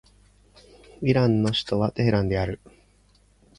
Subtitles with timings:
[1.03, 2.59] イランの首都はテヘランである